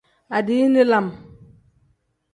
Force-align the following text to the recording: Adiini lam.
Adiini 0.37 0.83
lam. 0.91 1.07